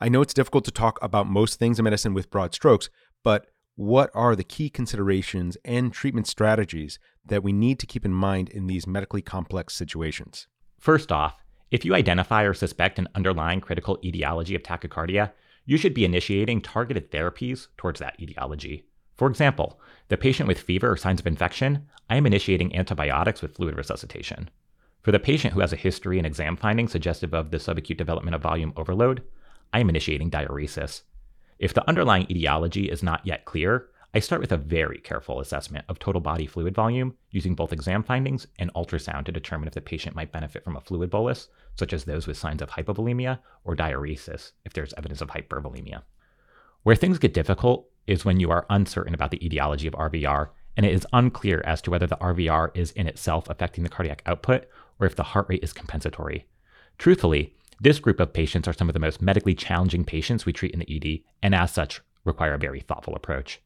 I 0.00 0.08
know 0.08 0.22
it's 0.22 0.32
difficult 0.32 0.64
to 0.64 0.70
talk 0.70 0.98
about 1.02 1.28
most 1.28 1.58
things 1.58 1.78
in 1.78 1.84
medicine 1.84 2.14
with 2.14 2.30
broad 2.30 2.54
strokes, 2.54 2.88
but 3.22 3.48
what 3.74 4.10
are 4.14 4.34
the 4.34 4.44
key 4.44 4.70
considerations 4.70 5.58
and 5.62 5.92
treatment 5.92 6.26
strategies 6.26 6.98
that 7.26 7.42
we 7.42 7.52
need 7.52 7.78
to 7.80 7.86
keep 7.86 8.06
in 8.06 8.14
mind 8.14 8.48
in 8.48 8.66
these 8.66 8.86
medically 8.86 9.20
complex 9.20 9.74
situations? 9.74 10.46
First 10.78 11.12
off, 11.12 11.36
if 11.70 11.84
you 11.84 11.94
identify 11.94 12.44
or 12.44 12.54
suspect 12.54 12.98
an 12.98 13.08
underlying 13.14 13.60
critical 13.60 13.98
etiology 14.02 14.54
of 14.54 14.62
tachycardia, 14.62 15.32
you 15.68 15.76
should 15.76 15.92
be 15.92 16.06
initiating 16.06 16.62
targeted 16.62 17.10
therapies 17.10 17.66
towards 17.76 18.00
that 18.00 18.18
etiology. 18.18 18.86
For 19.16 19.28
example, 19.28 19.78
the 20.08 20.16
patient 20.16 20.48
with 20.48 20.58
fever 20.58 20.90
or 20.90 20.96
signs 20.96 21.20
of 21.20 21.26
infection, 21.26 21.86
I 22.08 22.16
am 22.16 22.24
initiating 22.24 22.74
antibiotics 22.74 23.42
with 23.42 23.54
fluid 23.54 23.76
resuscitation. 23.76 24.48
For 25.02 25.12
the 25.12 25.18
patient 25.18 25.52
who 25.52 25.60
has 25.60 25.74
a 25.74 25.76
history 25.76 26.16
and 26.16 26.26
exam 26.26 26.56
findings 26.56 26.92
suggestive 26.92 27.34
of 27.34 27.50
the 27.50 27.58
subacute 27.58 27.98
development 27.98 28.34
of 28.34 28.40
volume 28.40 28.72
overload, 28.78 29.22
I 29.70 29.80
am 29.80 29.90
initiating 29.90 30.30
diuresis. 30.30 31.02
If 31.58 31.74
the 31.74 31.86
underlying 31.86 32.26
etiology 32.30 32.90
is 32.90 33.02
not 33.02 33.26
yet 33.26 33.44
clear, 33.44 33.88
I 34.14 34.20
start 34.20 34.40
with 34.40 34.52
a 34.52 34.56
very 34.56 34.96
careful 34.96 35.38
assessment 35.38 35.84
of 35.90 35.98
total 35.98 36.22
body 36.22 36.46
fluid 36.46 36.74
volume 36.74 37.14
using 37.30 37.54
both 37.54 37.74
exam 37.74 38.02
findings 38.02 38.46
and 38.58 38.72
ultrasound 38.72 39.26
to 39.26 39.32
determine 39.32 39.68
if 39.68 39.74
the 39.74 39.82
patient 39.82 40.16
might 40.16 40.32
benefit 40.32 40.64
from 40.64 40.76
a 40.76 40.80
fluid 40.80 41.10
bolus, 41.10 41.48
such 41.78 41.92
as 41.92 42.04
those 42.04 42.26
with 42.26 42.36
signs 42.36 42.62
of 42.62 42.70
hypovolemia, 42.70 43.38
or 43.64 43.76
diuresis 43.76 44.52
if 44.64 44.72
there's 44.72 44.94
evidence 44.94 45.20
of 45.20 45.28
hypervolemia. 45.28 46.02
Where 46.82 46.96
things 46.96 47.18
get 47.18 47.34
difficult 47.34 47.88
is 48.06 48.24
when 48.24 48.40
you 48.40 48.50
are 48.50 48.66
uncertain 48.70 49.14
about 49.14 49.30
the 49.30 49.44
etiology 49.44 49.86
of 49.86 49.94
RVR 49.94 50.48
and 50.78 50.86
it 50.86 50.94
is 50.94 51.06
unclear 51.12 51.60
as 51.66 51.82
to 51.82 51.90
whether 51.90 52.06
the 52.06 52.16
RVR 52.16 52.70
is 52.72 52.92
in 52.92 53.08
itself 53.08 53.50
affecting 53.50 53.82
the 53.82 53.90
cardiac 53.90 54.22
output 54.26 54.66
or 55.00 55.06
if 55.06 55.16
the 55.16 55.24
heart 55.24 55.46
rate 55.48 55.64
is 55.64 55.72
compensatory. 55.72 56.46
Truthfully, 56.98 57.56
this 57.80 57.98
group 57.98 58.20
of 58.20 58.32
patients 58.32 58.68
are 58.68 58.72
some 58.72 58.88
of 58.88 58.92
the 58.92 59.00
most 59.00 59.20
medically 59.20 59.56
challenging 59.56 60.04
patients 60.04 60.46
we 60.46 60.52
treat 60.52 60.72
in 60.72 60.78
the 60.78 60.96
ED, 60.96 61.20
and 61.42 61.52
as 61.52 61.72
such, 61.72 62.00
require 62.24 62.54
a 62.54 62.58
very 62.58 62.80
thoughtful 62.80 63.16
approach. 63.16 63.60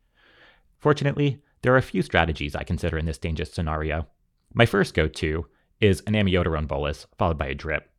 Fortunately, 0.78 1.42
there 1.61 1.75
are 1.75 1.78
a 1.78 1.83
few 1.83 2.00
strategies 2.00 2.57
I 2.57 2.64
consider 2.64 2.97
in 2.97 3.04
this 3.04 3.19
dangerous 3.19 3.52
scenario. 3.52 4.07
My 4.54 4.64
first 4.64 4.95
go 4.95 5.07
to 5.07 5.47
is 5.81 6.02
an 6.07 6.14
amiodarone 6.14 6.66
bolus 6.66 7.07
followed 7.19 7.37
by 7.37 7.49
a 7.49 7.54
drip. 7.54 7.90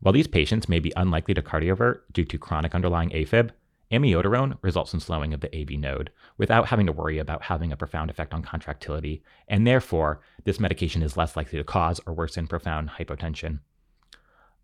While 0.00 0.12
these 0.12 0.26
patients 0.26 0.68
may 0.68 0.78
be 0.78 0.92
unlikely 0.96 1.34
to 1.34 1.42
cardiovert 1.42 2.00
due 2.12 2.24
to 2.24 2.38
chronic 2.38 2.74
underlying 2.74 3.10
AFib, 3.10 3.50
amiodarone 3.92 4.56
results 4.62 4.94
in 4.94 5.00
slowing 5.00 5.34
of 5.34 5.40
the 5.40 5.54
AV 5.54 5.78
node 5.78 6.10
without 6.38 6.68
having 6.68 6.86
to 6.86 6.92
worry 6.92 7.18
about 7.18 7.42
having 7.42 7.70
a 7.70 7.76
profound 7.76 8.08
effect 8.08 8.32
on 8.32 8.42
contractility, 8.42 9.22
and 9.48 9.66
therefore, 9.66 10.20
this 10.44 10.60
medication 10.60 11.02
is 11.02 11.16
less 11.16 11.36
likely 11.36 11.58
to 11.58 11.64
cause 11.64 12.00
or 12.06 12.14
worsen 12.14 12.46
profound 12.46 12.90
hypotension. 12.90 13.58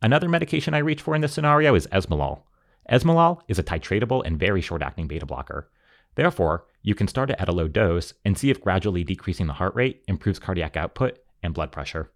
Another 0.01 0.29
medication 0.29 0.75
I 0.75 0.79
reach 0.79 1.03
for 1.03 1.15
in 1.15 1.21
this 1.21 1.35
scenario 1.35 1.75
is 1.75 1.87
esmolol. 1.89 2.43
Esmolol 2.91 3.41
is 3.49 3.59
a 3.59 3.65
titratable 3.65 4.25
and 4.25 4.39
very 4.39 4.61
short 4.61 4.83
acting 4.83 5.07
beta 5.07 5.27
blocker. 5.27 5.69
Therefore, 6.15 6.67
you 6.83 6.95
can 6.95 7.09
start 7.09 7.31
it 7.31 7.37
at 7.39 7.49
a 7.49 7.53
low 7.53 7.69
dose 7.69 8.15
and 8.25 8.39
see 8.39 8.49
if 8.49 8.63
gradually 8.63 9.05
decreasing 9.05 9.49
the 9.49 9.55
heart 9.55 9.75
rate 9.75 10.03
improves 10.09 10.39
cardiac 10.39 10.77
output 10.77 11.19
and 11.43 11.53
blood 11.53 11.73
pressure. 11.73 12.11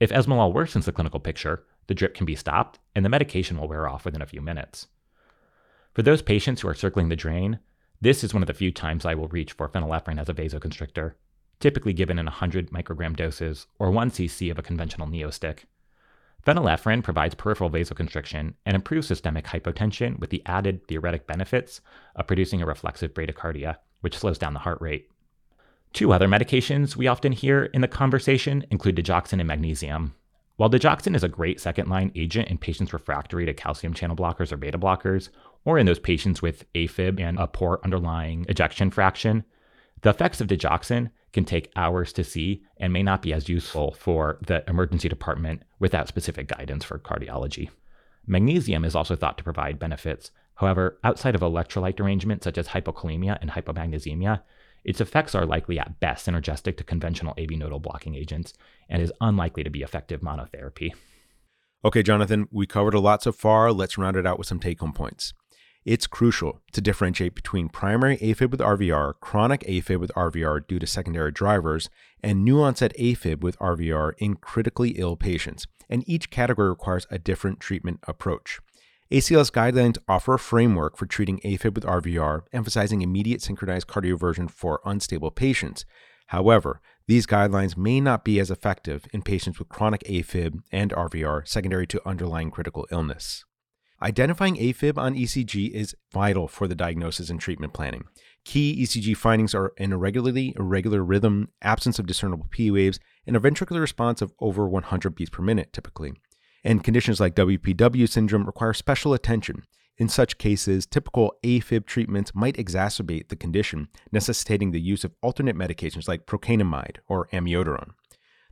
If 0.00 0.10
esmolol 0.10 0.52
worsens 0.52 0.84
the 0.84 0.92
clinical 0.92 1.20
picture, 1.20 1.64
the 1.88 1.94
drip 1.94 2.14
can 2.14 2.24
be 2.24 2.36
stopped 2.36 2.78
and 2.94 3.04
the 3.04 3.10
medication 3.10 3.58
will 3.58 3.68
wear 3.68 3.88
off 3.88 4.04
within 4.04 4.22
a 4.22 4.26
few 4.26 4.40
minutes. 4.40 4.86
For 5.94 6.02
those 6.02 6.22
patients 6.22 6.60
who 6.60 6.68
are 6.68 6.74
circling 6.74 7.08
the 7.08 7.16
drain, 7.16 7.58
this 8.00 8.22
is 8.22 8.32
one 8.32 8.42
of 8.42 8.46
the 8.46 8.54
few 8.54 8.70
times 8.70 9.04
I 9.04 9.16
will 9.16 9.26
reach 9.28 9.52
for 9.52 9.68
phenylephrine 9.68 10.20
as 10.20 10.28
a 10.28 10.34
vasoconstrictor, 10.34 11.14
typically 11.58 11.92
given 11.92 12.18
in 12.18 12.26
100 12.26 12.70
microgram 12.70 13.16
doses 13.16 13.66
or 13.80 13.90
1 13.90 14.12
cc 14.12 14.50
of 14.50 14.58
a 14.58 14.62
conventional 14.62 15.08
neostick. 15.08 15.64
Phenylephrine 16.46 17.02
provides 17.02 17.34
peripheral 17.34 17.70
vasoconstriction 17.70 18.54
and 18.64 18.74
improves 18.74 19.08
systemic 19.08 19.46
hypotension 19.46 20.18
with 20.20 20.30
the 20.30 20.42
added 20.46 20.86
theoretic 20.86 21.26
benefits 21.26 21.80
of 22.14 22.26
producing 22.26 22.62
a 22.62 22.66
reflexive 22.66 23.12
bradycardia, 23.12 23.76
which 24.00 24.16
slows 24.16 24.38
down 24.38 24.54
the 24.54 24.60
heart 24.60 24.80
rate. 24.80 25.10
Two 25.92 26.12
other 26.12 26.28
medications 26.28 26.94
we 26.96 27.08
often 27.08 27.32
hear 27.32 27.64
in 27.64 27.80
the 27.80 27.88
conversation 27.88 28.64
include 28.70 28.96
digoxin 28.96 29.40
and 29.40 29.48
magnesium. 29.48 30.14
While 30.58 30.70
digoxin 30.70 31.14
is 31.14 31.22
a 31.22 31.28
great 31.28 31.60
second 31.60 31.88
line 31.88 32.10
agent 32.16 32.48
in 32.48 32.58
patients 32.58 32.92
refractory 32.92 33.46
to 33.46 33.54
calcium 33.54 33.94
channel 33.94 34.16
blockers 34.16 34.50
or 34.50 34.56
beta 34.56 34.76
blockers, 34.76 35.28
or 35.64 35.78
in 35.78 35.86
those 35.86 36.00
patients 36.00 36.42
with 36.42 36.64
AFib 36.72 37.20
and 37.20 37.38
a 37.38 37.46
poor 37.46 37.78
underlying 37.84 38.44
ejection 38.48 38.90
fraction, 38.90 39.44
the 40.02 40.10
effects 40.10 40.40
of 40.40 40.48
digoxin 40.48 41.10
can 41.32 41.44
take 41.44 41.70
hours 41.76 42.12
to 42.14 42.24
see 42.24 42.64
and 42.76 42.92
may 42.92 43.04
not 43.04 43.22
be 43.22 43.32
as 43.32 43.48
useful 43.48 43.92
for 43.92 44.40
the 44.44 44.68
emergency 44.68 45.08
department 45.08 45.62
without 45.78 46.08
specific 46.08 46.48
guidance 46.48 46.84
for 46.84 46.98
cardiology. 46.98 47.70
Magnesium 48.26 48.84
is 48.84 48.96
also 48.96 49.14
thought 49.14 49.38
to 49.38 49.44
provide 49.44 49.78
benefits. 49.78 50.32
However, 50.56 50.98
outside 51.04 51.36
of 51.36 51.40
electrolyte 51.40 51.94
derangement 51.94 52.42
such 52.42 52.58
as 52.58 52.66
hypokalemia 52.66 53.38
and 53.40 53.52
hypomagnesemia, 53.52 54.42
its 54.84 55.00
effects 55.00 55.34
are 55.34 55.46
likely 55.46 55.78
at 55.78 56.00
best 56.00 56.26
synergistic 56.26 56.76
to 56.76 56.84
conventional 56.84 57.34
AV 57.38 57.50
nodal 57.50 57.80
blocking 57.80 58.14
agents 58.14 58.52
and 58.88 59.02
is 59.02 59.12
unlikely 59.20 59.64
to 59.64 59.70
be 59.70 59.82
effective 59.82 60.20
monotherapy. 60.20 60.92
Okay, 61.84 62.02
Jonathan, 62.02 62.48
we 62.50 62.66
covered 62.66 62.94
a 62.94 63.00
lot 63.00 63.22
so 63.22 63.32
far. 63.32 63.72
Let's 63.72 63.98
round 63.98 64.16
it 64.16 64.26
out 64.26 64.38
with 64.38 64.48
some 64.48 64.58
take 64.58 64.80
home 64.80 64.92
points. 64.92 65.32
It's 65.84 66.06
crucial 66.06 66.60
to 66.72 66.80
differentiate 66.80 67.34
between 67.34 67.68
primary 67.68 68.18
AFib 68.18 68.50
with 68.50 68.60
RVR, 68.60 69.14
chronic 69.20 69.60
AFib 69.62 70.00
with 70.00 70.12
RVR 70.14 70.66
due 70.66 70.78
to 70.78 70.86
secondary 70.86 71.32
drivers, 71.32 71.88
and 72.22 72.44
new 72.44 72.60
onset 72.60 72.92
AFib 72.98 73.40
with 73.40 73.58
RVR 73.58 74.12
in 74.18 74.34
critically 74.34 74.90
ill 74.98 75.16
patients, 75.16 75.66
and 75.88 76.04
each 76.06 76.30
category 76.30 76.68
requires 76.68 77.06
a 77.10 77.18
different 77.18 77.60
treatment 77.60 78.00
approach. 78.08 78.58
ACLS 79.10 79.50
guidelines 79.50 79.96
offer 80.06 80.34
a 80.34 80.38
framework 80.38 80.98
for 80.98 81.06
treating 81.06 81.38
AFib 81.38 81.74
with 81.74 81.84
RVR, 81.84 82.42
emphasizing 82.52 83.00
immediate 83.00 83.40
synchronized 83.40 83.86
cardioversion 83.86 84.50
for 84.50 84.82
unstable 84.84 85.30
patients. 85.30 85.86
However, 86.26 86.82
these 87.06 87.26
guidelines 87.26 87.74
may 87.74 88.02
not 88.02 88.22
be 88.22 88.38
as 88.38 88.50
effective 88.50 89.06
in 89.14 89.22
patients 89.22 89.58
with 89.58 89.70
chronic 89.70 90.02
AFib 90.02 90.60
and 90.70 90.90
RVR 90.90 91.48
secondary 91.48 91.86
to 91.86 92.06
underlying 92.06 92.50
critical 92.50 92.86
illness. 92.92 93.46
Identifying 94.02 94.56
AFib 94.56 94.98
on 94.98 95.14
ECG 95.14 95.70
is 95.70 95.96
vital 96.12 96.46
for 96.46 96.68
the 96.68 96.74
diagnosis 96.74 97.30
and 97.30 97.40
treatment 97.40 97.72
planning. 97.72 98.04
Key 98.44 98.82
ECG 98.82 99.16
findings 99.16 99.54
are 99.54 99.72
an 99.78 99.94
irregularly 99.94 100.52
irregular 100.58 101.02
rhythm, 101.02 101.48
absence 101.62 101.98
of 101.98 102.04
discernible 102.04 102.46
P 102.50 102.70
waves, 102.70 103.00
and 103.26 103.34
a 103.34 103.40
ventricular 103.40 103.80
response 103.80 104.20
of 104.20 104.34
over 104.38 104.68
100 104.68 105.14
beats 105.14 105.30
per 105.30 105.42
minute, 105.42 105.72
typically. 105.72 106.12
And 106.68 106.84
conditions 106.84 107.18
like 107.18 107.34
WPW 107.34 108.06
syndrome 108.06 108.44
require 108.44 108.74
special 108.74 109.14
attention. 109.14 109.64
In 109.96 110.06
such 110.06 110.36
cases, 110.36 110.84
typical 110.84 111.34
AFib 111.42 111.86
treatments 111.86 112.34
might 112.34 112.58
exacerbate 112.58 113.28
the 113.28 113.36
condition, 113.36 113.88
necessitating 114.12 114.72
the 114.72 114.80
use 114.80 115.02
of 115.02 115.14
alternate 115.22 115.56
medications 115.56 116.06
like 116.06 116.26
procainamide 116.26 116.98
or 117.08 117.26
amiodarone. 117.28 117.92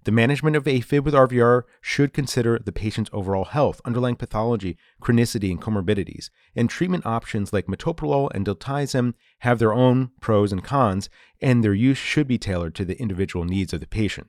The 0.04 0.12
management 0.12 0.56
of 0.56 0.64
AFib 0.64 1.04
with 1.04 1.12
RVR 1.12 1.64
should 1.82 2.14
consider 2.14 2.58
the 2.58 2.72
patient's 2.72 3.10
overall 3.12 3.44
health, 3.44 3.82
underlying 3.84 4.16
pathology, 4.16 4.78
chronicity, 5.02 5.50
and 5.50 5.60
comorbidities. 5.60 6.30
And 6.54 6.70
treatment 6.70 7.04
options 7.04 7.52
like 7.52 7.66
metoprolol 7.66 8.30
and 8.34 8.46
diltiazem 8.46 9.12
have 9.40 9.58
their 9.58 9.74
own 9.74 10.12
pros 10.22 10.52
and 10.52 10.64
cons, 10.64 11.10
and 11.42 11.62
their 11.62 11.74
use 11.74 11.98
should 11.98 12.26
be 12.26 12.38
tailored 12.38 12.74
to 12.76 12.86
the 12.86 12.98
individual 12.98 13.44
needs 13.44 13.74
of 13.74 13.80
the 13.80 13.86
patient. 13.86 14.28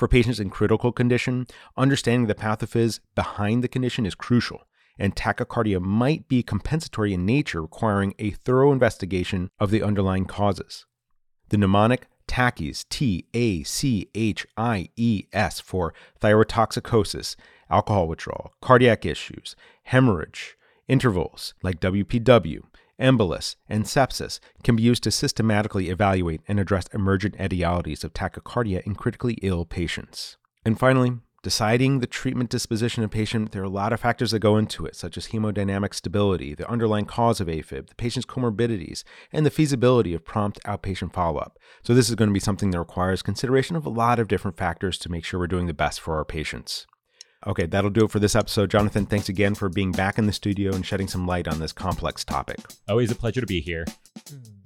For 0.00 0.08
patients 0.08 0.40
in 0.40 0.48
critical 0.48 0.92
condition, 0.92 1.46
understanding 1.76 2.26
the 2.26 2.34
pathophys 2.34 3.00
behind 3.14 3.62
the 3.62 3.68
condition 3.68 4.06
is 4.06 4.14
crucial, 4.14 4.62
and 4.98 5.14
tachycardia 5.14 5.78
might 5.78 6.26
be 6.26 6.42
compensatory 6.42 7.12
in 7.12 7.26
nature, 7.26 7.60
requiring 7.60 8.14
a 8.18 8.30
thorough 8.30 8.72
investigation 8.72 9.50
of 9.58 9.70
the 9.70 9.82
underlying 9.82 10.24
causes. 10.24 10.86
The 11.50 11.58
mnemonic 11.58 12.06
Tachys, 12.26 12.88
T 12.88 13.26
A 13.34 13.62
C 13.62 14.08
H 14.14 14.46
I 14.56 14.88
E 14.96 15.24
S, 15.34 15.60
for 15.60 15.92
thyrotoxicosis, 16.18 17.36
alcohol 17.68 18.08
withdrawal, 18.08 18.54
cardiac 18.62 19.04
issues, 19.04 19.54
hemorrhage, 19.82 20.56
intervals 20.88 21.52
like 21.62 21.78
WPW, 21.78 22.62
embolus, 23.00 23.56
and 23.68 23.84
sepsis 23.84 24.38
can 24.62 24.76
be 24.76 24.82
used 24.82 25.02
to 25.04 25.10
systematically 25.10 25.88
evaluate 25.88 26.42
and 26.46 26.60
address 26.60 26.86
emergent 26.92 27.36
etiologies 27.38 28.04
of 28.04 28.12
tachycardia 28.12 28.82
in 28.82 28.94
critically 28.94 29.38
ill 29.42 29.64
patients. 29.64 30.36
And 30.64 30.78
finally, 30.78 31.18
Deciding 31.42 32.00
the 32.00 32.06
treatment 32.06 32.50
disposition 32.50 33.02
of 33.02 33.10
patient, 33.10 33.52
there 33.52 33.62
are 33.62 33.64
a 33.64 33.70
lot 33.70 33.94
of 33.94 34.00
factors 34.00 34.30
that 34.32 34.40
go 34.40 34.58
into 34.58 34.84
it, 34.84 34.94
such 34.94 35.16
as 35.16 35.28
hemodynamic 35.28 35.94
stability, 35.94 36.54
the 36.54 36.68
underlying 36.68 37.06
cause 37.06 37.40
of 37.40 37.48
AFib, 37.48 37.86
the 37.86 37.94
patient's 37.94 38.26
comorbidities, 38.26 39.04
and 39.32 39.46
the 39.46 39.50
feasibility 39.50 40.12
of 40.12 40.22
prompt 40.22 40.62
outpatient 40.64 41.14
follow 41.14 41.38
up. 41.38 41.58
So, 41.82 41.94
this 41.94 42.10
is 42.10 42.14
going 42.14 42.28
to 42.28 42.34
be 42.34 42.40
something 42.40 42.72
that 42.72 42.78
requires 42.78 43.22
consideration 43.22 43.74
of 43.74 43.86
a 43.86 43.90
lot 43.90 44.18
of 44.18 44.28
different 44.28 44.58
factors 44.58 44.98
to 44.98 45.10
make 45.10 45.24
sure 45.24 45.40
we're 45.40 45.46
doing 45.46 45.66
the 45.66 45.72
best 45.72 45.98
for 46.02 46.16
our 46.16 46.26
patients. 46.26 46.86
Okay, 47.46 47.66
that'll 47.66 47.90
do 47.90 48.04
it 48.04 48.10
for 48.10 48.18
this 48.18 48.34
episode. 48.34 48.70
Jonathan, 48.70 49.06
thanks 49.06 49.28
again 49.28 49.54
for 49.54 49.68
being 49.68 49.92
back 49.92 50.18
in 50.18 50.26
the 50.26 50.32
studio 50.32 50.74
and 50.74 50.84
shedding 50.84 51.08
some 51.08 51.26
light 51.26 51.48
on 51.48 51.58
this 51.58 51.72
complex 51.72 52.22
topic. 52.24 52.58
Always 52.88 53.10
a 53.10 53.14
pleasure 53.14 53.40
to 53.40 53.46
be 53.46 53.60
here. 53.60 53.86
Hmm. 54.28 54.59